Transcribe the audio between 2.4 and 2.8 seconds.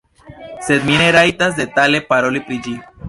pri ĝi.